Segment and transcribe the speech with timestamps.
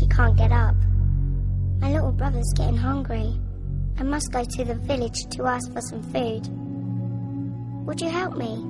[0.00, 0.74] She can't get up.
[1.78, 3.38] My little brother's getting hungry.
[3.98, 6.48] I must go to the village to ask for some food.
[7.86, 8.64] Would you help me?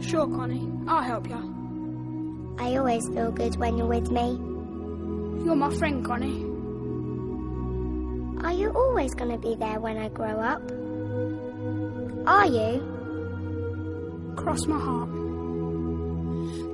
[0.00, 0.70] Sure, Connie.
[0.86, 2.56] I'll help you.
[2.60, 4.38] I always feel good when you're with me.
[5.44, 6.44] You're my friend, Connie.
[8.46, 10.62] Are you always going to be there when I grow up?
[12.28, 12.84] Are you?
[14.36, 15.08] Cross my heart.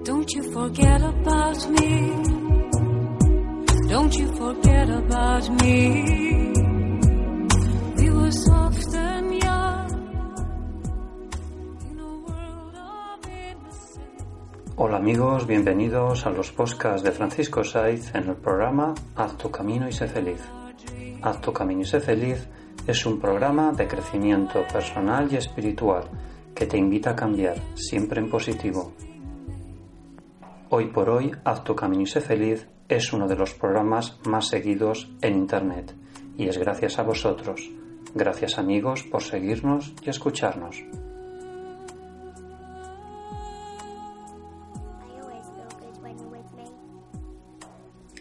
[0.04, 2.53] Don't you forget about me.
[3.94, 6.52] Don't you forget about me.
[14.76, 19.88] Hola amigos, bienvenidos a los podcasts de Francisco Saiz en el programa Haz tu camino
[19.88, 20.40] y sé feliz.
[21.22, 22.48] Haz tu camino y sé feliz
[22.88, 26.02] es un programa de crecimiento personal y espiritual
[26.52, 28.92] que te invita a cambiar, siempre en positivo.
[30.70, 34.48] Hoy por hoy, Haz tu camino y sé feliz es uno de los programas más
[34.48, 35.94] seguidos en Internet
[36.36, 37.70] y es gracias a vosotros.
[38.14, 40.84] Gracias amigos por seguirnos y escucharnos.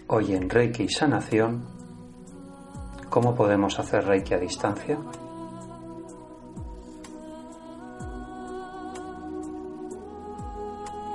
[0.08, 1.66] Hoy en Reiki y Sanación,
[3.10, 4.98] ¿cómo podemos hacer Reiki a distancia?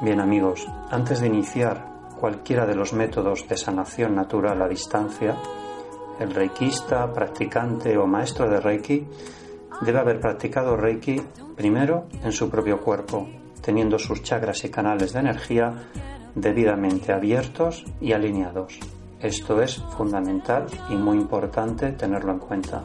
[0.02, 1.87] Bien amigos, antes de iniciar
[2.18, 5.36] cualquiera de los métodos de sanación natural a distancia,
[6.18, 9.06] el reikista, practicante o maestro de Reiki
[9.80, 11.22] debe haber practicado Reiki
[11.56, 13.28] primero en su propio cuerpo,
[13.62, 15.72] teniendo sus chakras y canales de energía
[16.34, 18.78] debidamente abiertos y alineados.
[19.20, 22.84] Esto es fundamental y muy importante tenerlo en cuenta.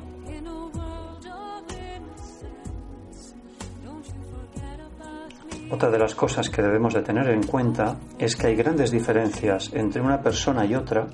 [5.74, 9.72] Otra de las cosas que debemos de tener en cuenta es que hay grandes diferencias
[9.74, 11.08] entre una persona y otra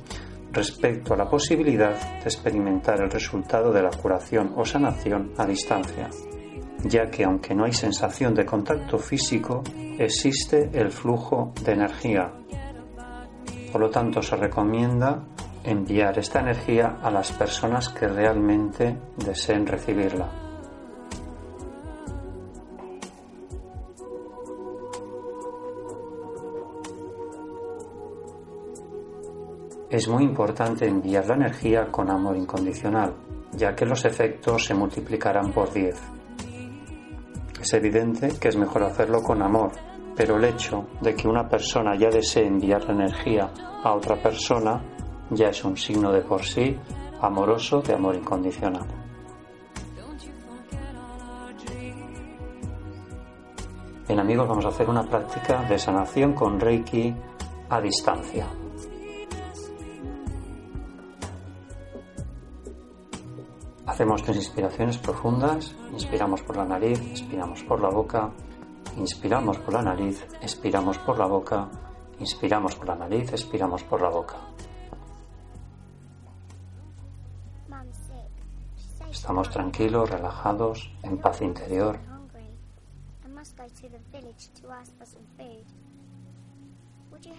[0.52, 6.10] respecto a la posibilidad de experimentar el resultado de la curación o sanación a distancia,
[6.84, 9.64] ya que aunque no hay sensación de contacto físico,
[9.98, 12.30] existe el flujo de energía.
[13.72, 15.24] Por lo tanto, se recomienda
[15.64, 20.49] enviar esta energía a las personas que realmente deseen recibirla.
[29.90, 33.12] Es muy importante enviar la energía con amor incondicional,
[33.54, 36.00] ya que los efectos se multiplicarán por 10.
[37.60, 39.72] Es evidente que es mejor hacerlo con amor,
[40.16, 43.50] pero el hecho de que una persona ya desee enviar la energía
[43.84, 44.80] a otra persona
[45.32, 46.78] ya es un signo de por sí
[47.22, 48.86] amoroso de amor incondicional.
[54.08, 57.16] Bien amigos, vamos a hacer una práctica de sanación con Reiki
[57.70, 58.59] a distancia.
[64.00, 65.76] Hacemos tres inspiraciones profundas.
[65.92, 68.32] Inspiramos por la nariz, expiramos por la boca.
[68.96, 71.70] Inspiramos por la nariz, expiramos por la boca.
[72.18, 74.38] Inspiramos por la nariz, expiramos por la boca.
[79.12, 82.00] Estamos tranquilos, relajados, en paz interior.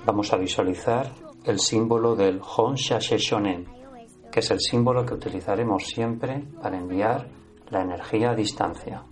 [0.04, 1.10] Vamos a visualizar
[1.42, 3.79] el símbolo del Hon Shonen, always feel
[4.30, 7.28] que es el símbolo que utilizaremos siempre para enviar
[7.70, 9.02] la energía a distancia.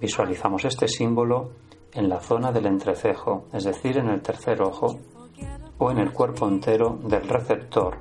[0.00, 1.50] Visualizamos este símbolo
[1.92, 5.00] en la zona del entrecejo, es decir, en el tercer ojo
[5.78, 7.98] o en el cuerpo entero del receptor,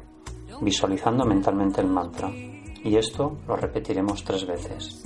[0.62, 2.30] visualizando mentalmente el mantra.
[2.30, 5.04] Y esto lo repetiremos tres veces.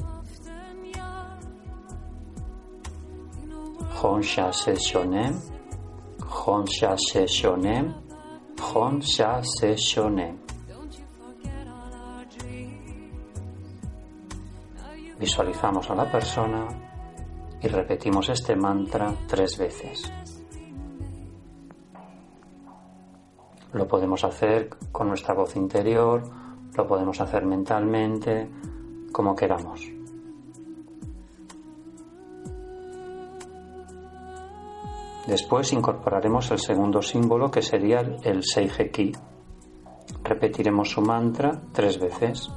[4.04, 5.40] Honsha se shonem,
[6.44, 7.28] Honsha se
[8.74, 10.36] Honsha se.
[15.20, 16.68] Visualizamos a la persona
[17.62, 20.12] y repetimos este mantra tres veces.
[23.74, 26.24] Lo podemos hacer con nuestra voz interior,
[26.76, 28.50] lo podemos hacer mentalmente,
[29.12, 30.01] como queramos.
[35.32, 39.14] Después incorporaremos el segundo símbolo que sería el Seijeki.
[40.26, 42.52] Repetiremos su mantra tres veces.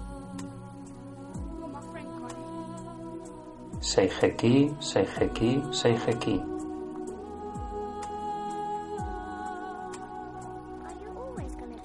[3.79, 6.43] Seijeki, Seijeki, Seijeki.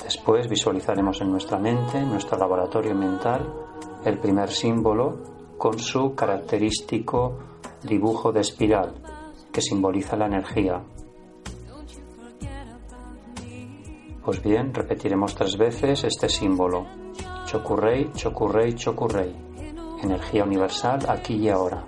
[0.03, 3.47] Después visualizaremos en nuestra mente, en nuestro laboratorio mental,
[4.05, 5.19] el primer símbolo
[5.55, 7.37] con su característico
[7.83, 9.18] dibujo de espiral
[9.51, 10.81] que simboliza la energía.
[14.23, 16.85] Pues bien, repetiremos tres veces este símbolo.
[17.45, 19.35] Chokurrei, Chokurrei, Chokurrei.
[20.03, 21.83] Energía universal aquí y ahora.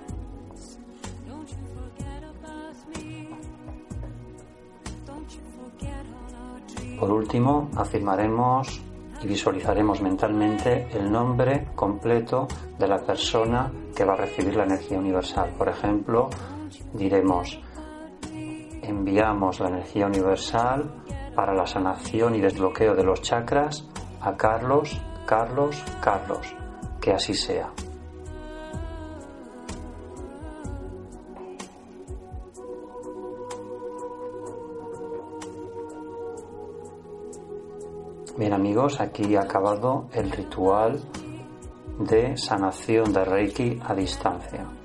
[6.99, 8.81] Por último, afirmaremos
[9.23, 12.47] y visualizaremos mentalmente el nombre completo
[12.77, 15.51] de la persona que va a recibir la energía universal.
[15.57, 16.29] Por ejemplo,
[16.93, 17.59] diremos,
[18.81, 20.91] enviamos la energía universal
[21.35, 23.87] para la sanación y desbloqueo de los chakras
[24.21, 26.55] a Carlos, Carlos, Carlos.
[26.99, 27.71] Que así sea.
[38.37, 40.99] Bien amigos, aquí ha acabado el ritual
[41.99, 44.80] de sanación de Reiki a distancia.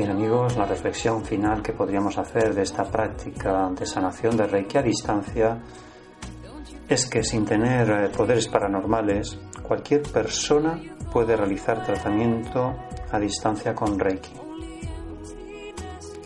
[0.00, 4.78] Bien amigos, la reflexión final que podríamos hacer de esta práctica de sanación de Reiki
[4.78, 5.60] a distancia
[6.88, 10.80] es que sin tener eh, poderes paranormales, cualquier persona
[11.12, 12.76] puede realizar tratamiento
[13.12, 14.32] a distancia con Reiki.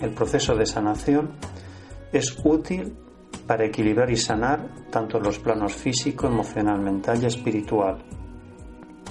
[0.01, 1.33] El proceso de sanación
[2.13, 2.97] es útil
[3.45, 8.05] para equilibrar y sanar tanto los planos físico, emocional, mental y espiritual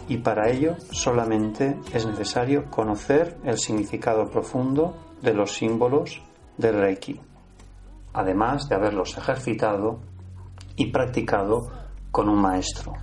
[0.07, 6.21] y para ello solamente es necesario conocer el significado profundo de los símbolos
[6.57, 7.19] del Reiki,
[8.13, 9.99] además de haberlos ejercitado
[10.75, 11.71] y practicado
[12.11, 12.93] con un maestro.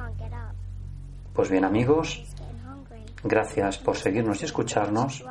[1.32, 2.24] Pues bien amigos,
[3.24, 5.24] gracias por seguirnos y escucharnos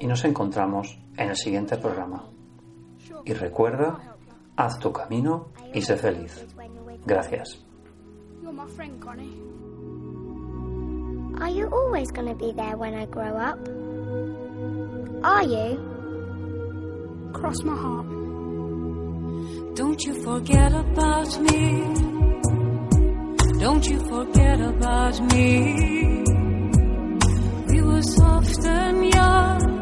[0.00, 2.24] y nos encontramos en el siguiente programa.
[3.24, 4.16] Y recuerda,
[4.56, 6.46] haz tu camino y sé feliz.
[7.06, 7.64] Gracias.
[11.40, 13.58] Are you always going to be there when I grow up?
[15.24, 15.78] Are you?
[17.32, 18.06] Cross my heart.
[19.74, 21.94] Don't you forget about me.
[23.58, 26.22] Don't you forget about me.
[27.68, 29.73] We were soft and young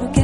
[0.00, 0.23] forget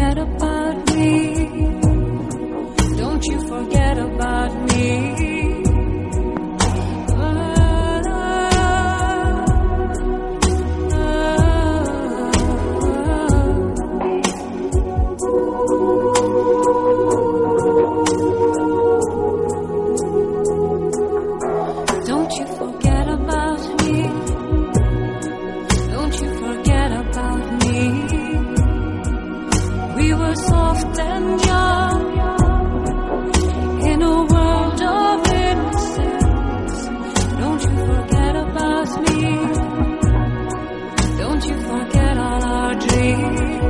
[41.50, 43.69] to forget all our dreams.